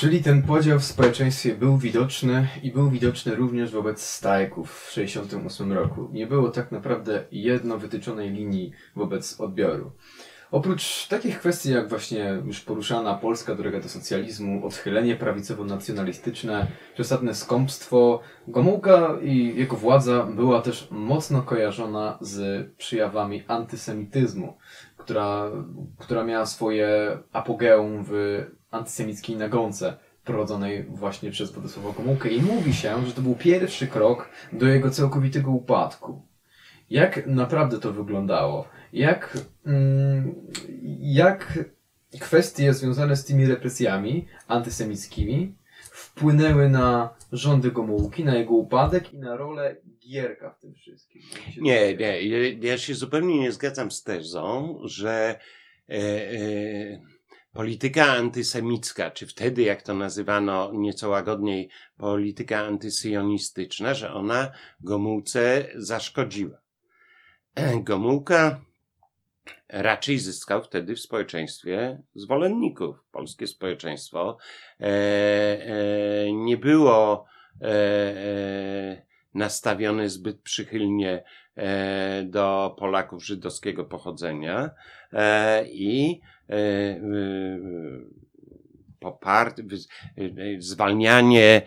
Czyli 0.00 0.22
ten 0.22 0.42
podział 0.42 0.78
w 0.78 0.84
społeczeństwie 0.84 1.54
był 1.54 1.78
widoczny 1.78 2.48
i 2.62 2.72
był 2.72 2.90
widoczny 2.90 3.34
również 3.34 3.70
wobec 3.70 4.02
strajków 4.02 4.70
w 4.70 4.88
1968 4.94 5.72
roku. 5.72 6.08
Nie 6.12 6.26
było 6.26 6.48
tak 6.48 6.72
naprawdę 6.72 7.24
jedno 7.32 7.78
wytyczonej 7.78 8.30
linii 8.30 8.72
wobec 8.96 9.40
odbioru. 9.40 9.92
Oprócz 10.50 11.06
takich 11.08 11.38
kwestii 11.38 11.72
jak 11.72 11.88
właśnie 11.88 12.42
już 12.46 12.60
poruszana 12.60 13.14
polska 13.14 13.54
droga 13.54 13.80
do 13.80 13.88
socjalizmu, 13.88 14.66
odchylenie 14.66 15.16
prawicowo-nacjonalistyczne, 15.16 16.66
przesadne 16.94 17.34
skąpstwo, 17.34 18.20
Gomułka 18.48 19.16
i 19.22 19.56
jego 19.56 19.76
władza 19.76 20.22
była 20.22 20.62
też 20.62 20.88
mocno 20.90 21.42
kojarzona 21.42 22.18
z 22.20 22.66
przyjawami 22.76 23.44
antysemityzmu, 23.48 24.56
która, 25.00 25.50
która 25.98 26.24
miała 26.24 26.46
swoje 26.46 27.18
apogeum 27.32 28.04
w 28.08 28.44
antysemickiej 28.70 29.36
nagonce 29.36 29.96
prowadzonej 30.24 30.84
właśnie 30.84 31.30
przez 31.30 31.52
Władysława 31.52 31.92
Gomułkę 31.92 32.28
i 32.28 32.42
mówi 32.42 32.74
się, 32.74 33.06
że 33.06 33.12
to 33.12 33.22
był 33.22 33.34
pierwszy 33.34 33.86
krok 33.86 34.28
do 34.52 34.66
jego 34.66 34.90
całkowitego 34.90 35.50
upadku. 35.50 36.22
Jak 36.90 37.26
naprawdę 37.26 37.78
to 37.78 37.92
wyglądało? 37.92 38.68
Jak, 38.92 39.38
mm, 39.66 40.34
jak 41.00 41.58
kwestie 42.20 42.74
związane 42.74 43.16
z 43.16 43.24
tymi 43.24 43.46
represjami 43.46 44.26
antysemickimi 44.48 45.54
wpłynęły 45.82 46.68
na 46.68 47.10
rządy 47.32 47.70
Gomułki, 47.70 48.24
na 48.24 48.34
jego 48.34 48.54
upadek 48.54 49.14
i 49.14 49.18
na 49.18 49.36
rolę 49.36 49.76
Gierka 50.10 50.50
w 50.50 50.58
tym 50.58 50.74
wszystkim? 50.74 51.22
Nie, 51.58 51.96
nie, 51.96 52.22
ja- 52.62 52.78
się 52.78 52.94
zupełnie 52.94 53.38
nie 53.38 53.52
zgadzam 53.52 53.90
z 53.90 54.02
tezą, 54.02 54.78
że 54.84 55.38
e, 55.88 55.94
e, 55.94 57.00
polityka 57.52 58.04
antysemicka, 58.06 59.10
czy 59.10 59.26
wtedy, 59.26 59.62
jak 59.62 59.82
to 59.82 59.94
nazywano 59.94 60.72
nieco 60.72 61.08
łagodniej, 61.08 61.68
polityka 61.96 62.58
antysyjonistyczna, 62.58 63.94
że 63.94 64.12
ona 64.12 64.52
Gomułce 64.80 65.68
zaszkodziła. 65.74 66.60
Gomułka 67.88 68.60
raczej 69.68 70.18
zyskał 70.18 70.62
wtedy 70.62 70.94
w 70.94 71.00
społeczeństwie 71.00 72.02
zwolenników. 72.14 72.96
Polskie 73.12 73.46
społeczeństwo 73.46 74.38
e, 74.80 74.84
e, 74.86 76.32
nie 76.32 76.56
było 76.56 77.26
e, 77.62 79.09
nastawione 79.34 80.08
zbyt 80.08 80.40
przychylnie 80.42 81.24
e, 81.56 82.22
do 82.22 82.76
Polaków 82.78 83.24
żydowskiego 83.24 83.84
pochodzenia 83.84 84.70
e, 85.12 85.64
i 85.68 86.20
e, 86.50 87.00
popart, 89.00 89.60
zwalnianie, 90.58 91.62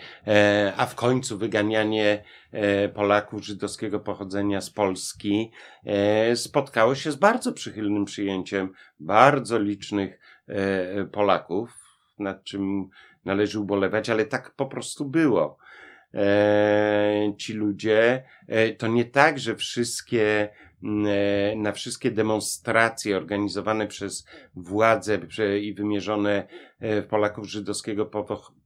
a 0.77 0.85
w 0.85 0.95
końcu 0.95 1.37
wyganianie 1.37 2.23
Polaków 2.93 3.45
żydowskiego 3.45 3.99
pochodzenia 3.99 4.61
z 4.61 4.69
Polski 4.69 5.51
spotkało 6.35 6.95
się 6.95 7.11
z 7.11 7.15
bardzo 7.15 7.53
przychylnym 7.53 8.05
przyjęciem 8.05 8.69
bardzo 8.99 9.59
licznych 9.59 10.19
Polaków, 11.11 11.69
nad 12.19 12.43
czym 12.43 12.89
należy 13.25 13.59
ubolewać, 13.59 14.09
ale 14.09 14.25
tak 14.25 14.55
po 14.55 14.65
prostu 14.65 15.05
było. 15.05 15.57
E, 16.13 17.33
ci 17.37 17.53
ludzie, 17.53 18.23
e, 18.47 18.71
to 18.71 18.87
nie 18.87 19.05
tak, 19.05 19.39
że 19.39 19.55
wszystkie 19.55 20.49
e, 20.83 21.55
na 21.55 21.71
wszystkie 21.71 22.11
demonstracje 22.11 23.17
organizowane 23.17 23.87
przez 23.87 24.27
władze 24.55 25.19
i 25.61 25.73
wymierzone 25.73 26.47
e, 26.79 27.01
w 27.01 27.07
Polaków 27.07 27.45
żydowskiego 27.45 28.11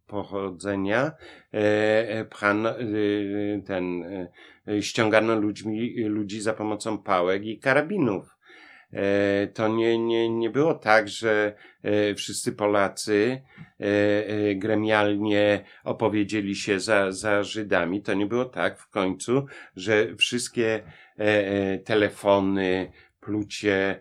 pochodzenia 0.08 1.12
e, 1.54 2.26
e, 2.74 3.62
ten, 3.66 4.04
ściągano 4.82 5.36
ludźmi, 5.36 6.04
ludzi 6.04 6.42
za 6.42 6.54
pomocą 6.54 6.98
pałek 6.98 7.46
i 7.46 7.60
karabinów. 7.60 8.37
E, 8.94 9.48
To 9.48 9.68
nie, 9.68 9.98
nie, 9.98 10.30
nie 10.30 10.50
było 10.50 10.74
tak, 10.74 11.10
że 11.10 11.56
e, 11.84 12.16
wszyscy 12.16 12.54
Polacy 12.54 13.42
e, 13.80 14.56
gremialnie 14.56 15.64
opowiedzieli 15.84 16.56
się 16.56 16.80
za, 16.80 17.12
za 17.12 17.44
Żydami. 17.44 18.02
To 18.02 18.14
nie 18.14 18.26
było 18.26 18.46
tak 18.46 18.80
w 18.80 18.90
końcu, 18.90 19.46
że 19.76 20.16
wszystkie 20.16 20.84
telefony, 21.86 22.92
plucie, 23.20 24.00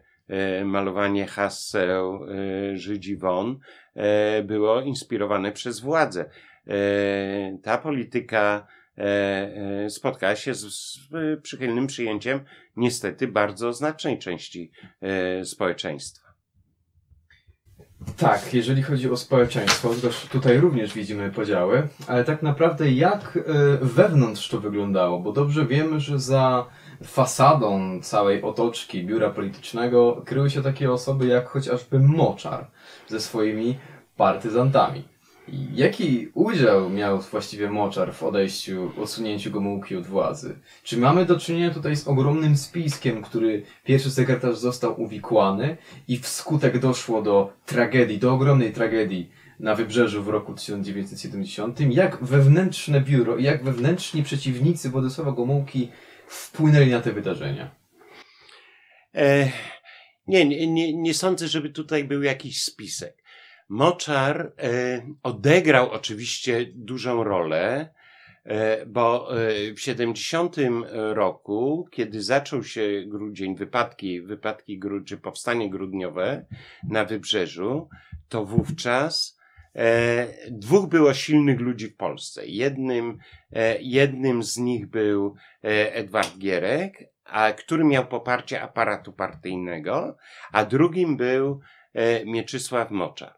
malowanie 0.65 1.27
haseł 1.27 2.21
Żydzi 2.75 3.17
won 3.17 3.59
było 4.45 4.81
inspirowane 4.81 5.53
przez 5.53 5.81
władzę. 5.81 6.31
Ta 7.63 7.79
polityka 7.79 8.67
spotkała 9.89 10.37
się 10.37 10.55
z, 10.55 10.99
e, 11.15 11.37
przychylnym 11.37 11.87
przyjęciem 11.87 12.41
niestety 12.77 13.29
bardzo 13.29 13.73
znacznej 13.73 14.19
części 14.19 14.71
e, 15.01 15.45
społeczeństwa. 15.45 16.27
Tak, 18.17 18.55
jeżeli 18.55 18.83
chodzi 18.83 19.11
o 19.11 19.17
społeczeństwo, 19.17 19.91
to 20.03 20.09
tutaj 20.33 20.59
również 20.59 20.95
widzimy 20.95 21.31
podziały, 21.31 21.89
ale 22.07 22.25
tak 22.25 22.43
naprawdę 22.43 22.93
jak 22.93 23.37
e, 23.37 23.43
wewnątrz 23.83 24.49
to 24.49 24.61
wyglądało, 24.61 25.21
bo 25.21 25.33
dobrze 25.33 25.67
wiemy, 25.67 26.01
że 26.01 26.19
za 26.19 26.67
fasadą 27.05 28.01
całej 28.03 28.43
otoczki 28.43 29.05
biura 29.05 29.31
politycznego 29.31 30.23
kryły 30.25 30.51
się 30.51 30.63
takie 30.63 30.93
osoby 30.93 31.27
jak 31.27 31.49
chociażby 31.49 31.99
Moczar 31.99 32.71
ze 33.09 33.21
swoimi 33.21 33.79
partyzantami. 34.17 35.16
Jaki 35.75 36.29
udział 36.35 36.91
miał 36.91 37.21
właściwie 37.21 37.71
Moczar 37.71 38.15
w 38.15 38.23
odejściu, 38.23 38.93
odsunięciu 39.03 39.51
Gomułki 39.51 39.97
od 39.97 40.07
władzy? 40.07 40.59
Czy 40.83 40.99
mamy 40.99 41.25
do 41.25 41.39
czynienia 41.39 41.71
tutaj 41.71 41.97
z 41.97 42.09
ogromnym 42.09 42.57
spiskiem, 42.57 43.23
który 43.23 43.63
pierwszy 43.85 44.11
sekretarz 44.11 44.59
został 44.59 45.03
uwikłany 45.03 45.77
i 46.09 46.19
wskutek 46.19 46.79
doszło 46.79 47.23
do 47.23 47.53
tragedii, 47.67 48.19
do 48.19 48.35
ogromnej 48.35 48.73
tragedii 48.73 49.31
na 49.61 49.75
wybrzeżu 49.75 50.23
w 50.23 50.29
roku 50.29 50.55
1970? 50.55 51.81
Jak 51.81 52.25
wewnętrzne 52.25 53.01
biuro, 53.01 53.39
jak 53.39 53.65
wewnętrzni 53.65 54.23
przeciwnicy 54.23 54.91
Władysława 54.91 55.33
Gomułki 55.33 55.89
wpłynęli 56.27 56.91
na 56.91 57.01
te 57.01 57.13
wydarzenia? 57.13 57.71
E, 59.15 59.51
nie, 60.27 60.45
nie, 60.45 60.93
nie 60.93 61.15
sądzę, 61.15 61.49
żeby 61.49 61.71
tutaj 61.71 62.05
był 62.05 62.23
jakiś 62.23 62.63
spisek. 62.63 63.26
Moczar 63.69 64.53
e, 64.59 65.03
odegrał 65.23 65.91
oczywiście 65.91 66.67
dużą 66.75 67.25
rolę, 67.25 67.95
e, 68.45 68.87
bo 68.87 69.39
e, 69.41 69.75
w 69.75 69.81
70 69.81 70.57
roku, 70.93 71.89
kiedy 71.93 72.23
zaczął 72.23 72.65
się 72.65 73.05
grudzień, 73.07 73.57
wypadki, 73.57 74.21
wypadki 74.21 74.81
czy 75.07 75.19
powstanie 75.19 75.71
grudniowe 75.71 76.47
na 76.89 77.05
wybrzeżu, 77.05 77.89
to 78.29 78.45
wówczas 78.45 79.37
dwóch 80.51 80.89
było 80.89 81.15
silnych 81.15 81.61
ludzi 81.61 81.89
w 81.89 81.97
Polsce. 81.97 82.47
Jednym, 82.47 83.19
jednym 83.81 84.43
z 84.43 84.57
nich 84.57 84.87
był 84.87 85.35
Edward 85.63 86.39
Gierek, 86.39 87.05
a 87.25 87.53
który 87.53 87.85
miał 87.85 88.07
poparcie 88.07 88.63
aparatu 88.63 89.13
partyjnego, 89.13 90.17
a 90.53 90.65
drugim 90.65 91.17
był 91.17 91.61
Mieczysław 92.25 92.91
Moczar. 92.91 93.36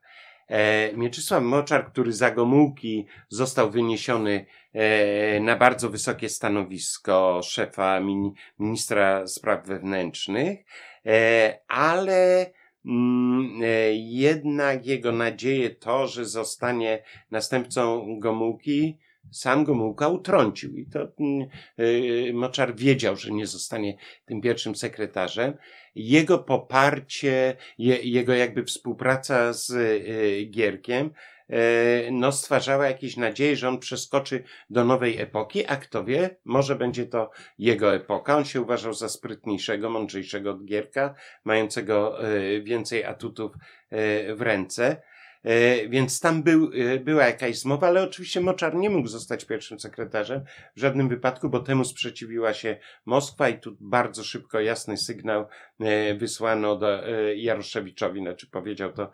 E, 0.48 0.92
Mieczysław 0.96 1.42
Moczar, 1.42 1.92
który 1.92 2.12
za 2.12 2.30
Gomułki 2.30 3.06
został 3.28 3.70
wyniesiony 3.70 4.46
e, 4.72 5.40
na 5.40 5.56
bardzo 5.56 5.90
wysokie 5.90 6.28
stanowisko 6.28 7.40
szefa 7.44 8.00
mini, 8.00 8.32
ministra 8.58 9.26
spraw 9.26 9.66
wewnętrznych, 9.66 10.58
e, 11.06 11.58
ale 11.68 12.52
mm, 12.86 13.60
jednak 13.94 14.86
jego 14.86 15.12
nadzieje 15.12 15.70
to, 15.70 16.06
że 16.06 16.24
zostanie 16.24 17.02
następcą 17.30 18.06
Gomułki, 18.20 18.98
sam 19.30 19.64
Gomułka 19.64 20.08
utrącił. 20.08 20.76
I 20.76 20.86
to 20.86 21.00
e, 21.02 22.32
Moczar 22.32 22.76
wiedział, 22.76 23.16
że 23.16 23.30
nie 23.30 23.46
zostanie 23.46 23.96
tym 24.26 24.40
pierwszym 24.40 24.76
sekretarzem. 24.76 25.54
Jego 25.94 26.38
poparcie, 26.38 27.56
je, 27.78 27.96
jego 27.96 28.34
jakby 28.34 28.64
współpraca 28.64 29.52
z 29.52 29.70
e, 29.70 30.44
Gierkiem, 30.44 31.10
e, 31.48 32.10
no 32.10 32.32
stwarzała 32.32 32.86
jakieś 32.86 33.16
nadzieje, 33.16 33.56
że 33.56 33.68
on 33.68 33.78
przeskoczy 33.78 34.44
do 34.70 34.84
nowej 34.84 35.20
epoki, 35.20 35.66
a 35.66 35.76
kto 35.76 36.04
wie, 36.04 36.36
może 36.44 36.76
będzie 36.76 37.06
to 37.06 37.30
jego 37.58 37.94
epoka. 37.94 38.36
On 38.36 38.44
się 38.44 38.60
uważał 38.60 38.94
za 38.94 39.08
sprytniejszego, 39.08 39.90
mądrzejszego 39.90 40.50
od 40.50 40.64
Gierka, 40.64 41.14
mającego 41.44 42.24
e, 42.24 42.60
więcej 42.60 43.04
atutów 43.04 43.52
e, 43.90 44.34
w 44.34 44.42
ręce. 44.42 45.02
E, 45.44 45.88
Więc 45.88 46.20
tam 46.20 46.42
był, 46.42 46.70
e, 46.74 46.98
była 46.98 47.26
jakaś 47.26 47.58
zmowa, 47.58 47.86
ale 47.86 48.02
oczywiście 48.02 48.40
Moczar 48.40 48.74
nie 48.74 48.90
mógł 48.90 49.08
zostać 49.08 49.44
pierwszym 49.44 49.80
sekretarzem 49.80 50.44
w 50.76 50.80
żadnym 50.80 51.08
wypadku, 51.08 51.48
bo 51.48 51.60
temu 51.60 51.84
sprzeciwiła 51.84 52.54
się 52.54 52.76
Moskwa 53.06 53.48
i 53.48 53.60
tu 53.60 53.76
bardzo 53.80 54.24
szybko 54.24 54.60
jasny 54.60 54.96
sygnał 54.96 55.46
e, 55.80 56.14
wysłano 56.14 56.76
do 56.76 56.98
Jaroszewiczowi, 57.36 58.20
znaczy 58.20 58.46
powiedział 58.50 58.92
to 58.92 59.10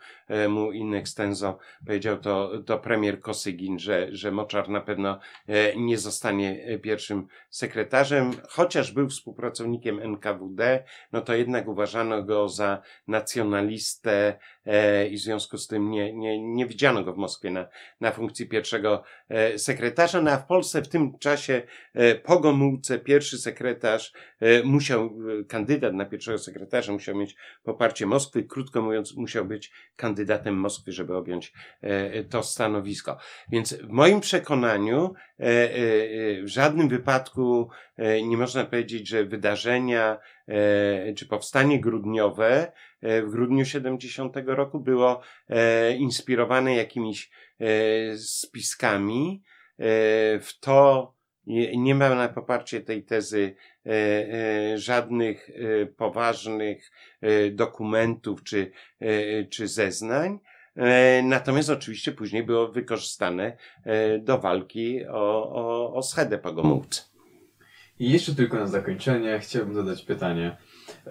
mu 0.48 0.72
in 0.72 0.94
extenso, 0.94 1.58
powiedział 1.86 2.18
to, 2.18 2.62
to 2.66 2.78
premier 2.78 3.20
Kosygin, 3.20 3.78
że, 3.78 4.08
że 4.10 4.30
Moczar 4.30 4.68
na 4.68 4.80
pewno 4.80 5.18
nie 5.76 5.98
zostanie 5.98 6.78
pierwszym 6.78 7.26
sekretarzem, 7.50 8.30
chociaż 8.48 8.92
był 8.92 9.08
współpracownikiem 9.08 10.00
NKWD, 10.00 10.84
no 11.12 11.20
to 11.20 11.34
jednak 11.34 11.68
uważano 11.68 12.22
go 12.22 12.48
za 12.48 12.82
nacjonalistę 13.08 14.38
i 15.10 15.16
w 15.16 15.20
związku 15.20 15.58
z 15.58 15.66
tym 15.66 15.90
nie, 15.90 16.12
nie, 16.12 16.42
nie 16.54 16.66
widziano 16.66 17.04
go 17.04 17.12
w 17.12 17.16
Moskwie 17.16 17.50
na, 17.50 17.68
na 18.00 18.12
funkcji 18.12 18.48
pierwszego 18.48 18.94
e, 18.94 19.23
sekretarza, 19.56 20.22
no 20.22 20.30
a 20.30 20.36
w 20.36 20.46
Polsce 20.46 20.82
w 20.82 20.88
tym 20.88 21.18
czasie 21.18 21.62
e, 21.94 22.14
po 22.14 22.40
Gomułce 22.40 22.98
pierwszy 22.98 23.38
sekretarz 23.38 24.12
e, 24.40 24.62
musiał, 24.62 25.04
e, 25.40 25.44
kandydat 25.44 25.94
na 25.94 26.04
pierwszego 26.04 26.38
sekretarza 26.38 26.92
musiał 26.92 27.16
mieć 27.16 27.36
poparcie 27.62 28.06
Moskwy, 28.06 28.42
krótko 28.42 28.82
mówiąc 28.82 29.16
musiał 29.16 29.44
być 29.44 29.72
kandydatem 29.96 30.54
Moskwy, 30.54 30.92
żeby 30.92 31.16
objąć 31.16 31.52
e, 31.80 32.24
to 32.24 32.42
stanowisko. 32.42 33.18
Więc 33.48 33.74
w 33.74 33.88
moim 33.88 34.20
przekonaniu 34.20 35.14
e, 35.40 35.44
e, 35.44 35.48
e, 35.48 36.42
w 36.42 36.48
żadnym 36.48 36.88
wypadku 36.88 37.68
e, 37.96 38.22
nie 38.22 38.36
można 38.36 38.64
powiedzieć, 38.64 39.08
że 39.08 39.24
wydarzenia 39.24 40.18
e, 40.48 41.14
czy 41.14 41.26
powstanie 41.26 41.80
grudniowe 41.80 42.72
e, 43.00 43.22
w 43.22 43.30
grudniu 43.30 43.64
70 43.64 44.36
roku 44.46 44.80
było 44.80 45.20
e, 45.48 45.92
inspirowane 45.96 46.74
jakimiś 46.74 47.30
e, 47.30 47.53
spiskami. 48.18 49.42
E, 49.78 49.84
w 50.40 50.58
to 50.60 51.14
nie, 51.46 51.94
ma 51.94 52.14
na 52.14 52.28
poparcie 52.28 52.80
tej 52.80 53.04
tezy 53.04 53.56
e, 53.86 53.90
e, 53.90 54.78
żadnych 54.78 55.50
e, 55.50 55.86
poważnych 55.86 56.90
e, 57.20 57.50
dokumentów 57.50 58.42
czy, 58.42 58.70
e, 59.00 59.44
czy 59.44 59.68
zeznań. 59.68 60.38
E, 60.76 61.22
Natomiast 61.22 61.70
oczywiście 61.70 62.12
później 62.12 62.42
było 62.42 62.68
wykorzystane 62.68 63.56
e, 63.84 64.18
do 64.18 64.38
walki 64.38 65.06
o, 65.06 65.52
o, 65.52 65.94
o 65.94 66.02
schedę 66.02 66.38
po 66.38 66.52
Gomułce. 66.52 67.02
I 67.98 68.12
jeszcze 68.12 68.34
tylko 68.34 68.56
na 68.56 68.66
zakończenie 68.66 69.38
chciałbym 69.38 69.74
zadać 69.74 70.02
pytanie. 70.02 70.56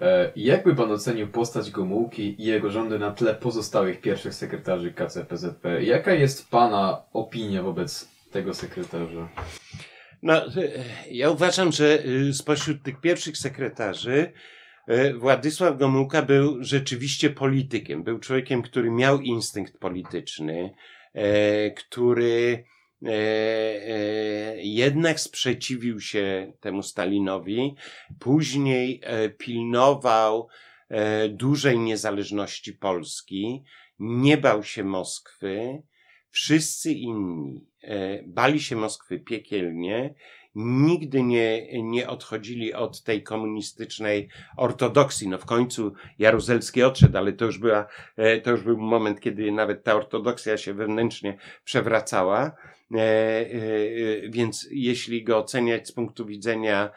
E, 0.00 0.32
Jak 0.36 0.64
by 0.64 0.74
pan 0.74 0.92
ocenił 0.92 1.28
postać 1.28 1.70
Gomułki 1.70 2.42
i 2.42 2.44
jego 2.44 2.70
rządy 2.70 2.98
na 2.98 3.10
tle 3.10 3.34
pozostałych 3.34 4.00
pierwszych 4.00 4.34
sekretarzy 4.34 4.92
KCPZP? 4.92 5.84
Jaka 5.84 6.12
jest 6.12 6.50
pana 6.50 7.02
opinia 7.12 7.62
wobec 7.62 8.08
tego 8.30 8.54
sekretarza? 8.54 9.28
No, 10.22 10.46
e, 10.46 10.50
ja 11.10 11.30
uważam, 11.30 11.72
że 11.72 12.04
y, 12.06 12.34
spośród 12.34 12.82
tych 12.82 13.00
pierwszych 13.00 13.36
sekretarzy 13.36 14.32
e, 14.86 15.14
Władysław 15.14 15.78
Gomułka 15.78 16.22
był 16.22 16.64
rzeczywiście 16.64 17.30
politykiem. 17.30 18.02
Był 18.02 18.18
człowiekiem, 18.18 18.62
który 18.62 18.90
miał 18.90 19.20
instynkt 19.20 19.78
polityczny, 19.78 20.74
e, 21.14 21.70
który 21.70 22.64
e, 23.04 23.10
e, 23.10 24.62
jednak 24.62 25.20
sprzeciwił 25.20 26.00
się 26.00 26.52
temu 26.60 26.82
Stalinowi. 26.82 27.74
Później 28.18 29.00
e, 29.02 29.28
pilnował 29.28 30.48
e, 30.88 31.28
dużej 31.28 31.78
niezależności 31.78 32.72
Polski. 32.72 33.62
Nie 33.98 34.36
bał 34.36 34.62
się 34.62 34.84
Moskwy, 34.84 35.82
wszyscy 36.30 36.92
inni 36.92 37.66
e, 37.82 38.22
bali 38.26 38.60
się 38.60 38.76
Moskwy 38.76 39.18
piekielnie, 39.18 40.14
nigdy 40.54 41.22
nie, 41.22 41.82
nie 41.82 42.08
odchodzili 42.08 42.74
od 42.74 43.02
tej 43.02 43.22
komunistycznej 43.22 44.28
ortodoksji. 44.56 45.28
No 45.28 45.38
w 45.38 45.44
końcu 45.44 45.92
Jaruzelski 46.18 46.82
odszedł, 46.82 47.18
ale 47.18 47.32
to 47.32 47.44
już, 47.44 47.58
była, 47.58 47.86
e, 48.16 48.40
to 48.40 48.50
już 48.50 48.62
był 48.62 48.78
moment, 48.78 49.20
kiedy 49.20 49.52
nawet 49.52 49.84
ta 49.84 49.94
ortodoksja 49.94 50.56
się 50.56 50.74
wewnętrznie 50.74 51.38
przewracała. 51.64 52.52
E, 52.94 53.00
e, 53.00 53.48
Więc 54.28 54.68
jeśli 54.70 55.24
go 55.24 55.38
oceniać 55.38 55.88
z 55.88 55.92
punktu 55.92 56.26
widzenia 56.26 56.90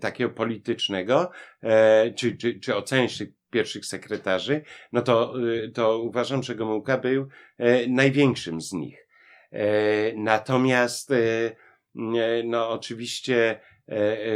takiego 0.00 0.30
politycznego, 0.30 1.30
czy, 2.16 2.36
czy, 2.36 2.60
czy 2.60 2.76
oceniać 2.76 3.18
tych 3.18 3.28
pierwszych 3.50 3.86
sekretarzy, 3.86 4.62
no 4.92 5.02
to, 5.02 5.34
to 5.74 5.98
uważam, 5.98 6.42
że 6.42 6.54
Gomułka 6.54 6.98
był 6.98 7.28
największym 7.88 8.60
z 8.60 8.72
nich. 8.72 9.06
Natomiast 10.16 11.12
no 12.44 12.70
oczywiście 12.70 13.60
e, 13.88 13.92
e, 13.92 14.28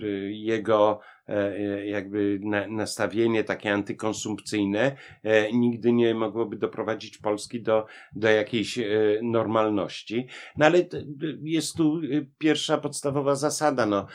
e, 0.00 0.06
jego 0.30 1.00
jakby 1.84 2.38
na, 2.42 2.66
nastawienie 2.66 3.44
takie 3.44 3.72
antykonsumpcyjne 3.72 4.96
nigdy 5.52 5.92
nie 5.92 6.14
mogłoby 6.14 6.56
doprowadzić 6.56 7.18
Polski 7.18 7.62
do, 7.62 7.86
do 8.16 8.28
jakiejś 8.28 8.78
normalności. 9.22 10.26
No 10.56 10.66
ale 10.66 10.78
jest 11.42 11.76
tu 11.76 12.00
pierwsza 12.38 12.78
podstawowa 12.78 13.34
zasada. 13.34 13.86
No, 13.86 14.06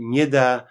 nie 0.00 0.26
da 0.26 0.66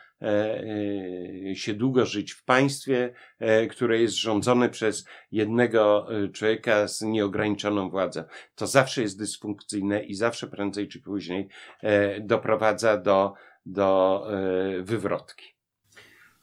się 1.53 1.73
długo 1.73 2.06
żyć 2.06 2.32
w 2.32 2.43
państwie, 2.43 3.13
e, 3.39 3.67
które 3.67 4.01
jest 4.01 4.15
rządzone 4.15 4.69
przez 4.69 5.06
jednego 5.32 6.08
e, 6.23 6.27
człowieka 6.27 6.88
z 6.88 7.01
nieograniczoną 7.01 7.89
władzą. 7.89 8.23
To 8.56 8.67
zawsze 8.67 9.01
jest 9.01 9.19
dysfunkcyjne 9.19 10.03
i 10.03 10.15
zawsze 10.15 10.47
prędzej 10.47 10.88
czy 10.88 11.01
później 11.01 11.47
e, 11.82 12.21
doprowadza 12.21 12.97
do, 12.97 13.34
do 13.65 14.23
e, 14.32 14.82
wywrotki. 14.82 15.45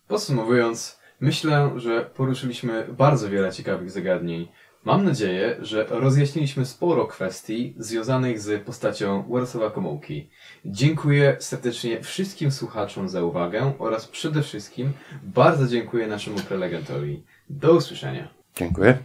Podsumowując, 0.09 1.01
myślę, 1.21 1.71
że 1.77 2.11
poruszyliśmy 2.15 2.87
bardzo 2.89 3.31
wiele 3.31 3.53
ciekawych 3.53 3.91
zagadnień. 3.91 4.49
Mam 4.85 5.05
nadzieję, 5.05 5.57
że 5.61 5.87
rozjaśniliśmy 5.91 6.67
sporo 6.67 7.07
kwestii 7.07 7.75
związanych 7.79 8.41
z 8.41 8.65
postacią 8.65 9.23
Władysława 9.23 9.71
Komułki. 9.71 10.31
Dziękuję 10.65 11.37
serdecznie 11.41 12.03
wszystkim 12.03 12.51
słuchaczom 12.51 13.09
za 13.09 13.23
uwagę 13.23 13.73
oraz 13.79 14.09
przede 14.09 14.43
wszystkim 14.43 14.93
bardzo 15.23 15.67
dziękuję 15.67 16.07
naszemu 16.07 16.39
prelegentowi. 16.39 17.23
Do 17.51 17.73
usłyszenia. 17.73 18.29
Dziękuję. 18.57 18.99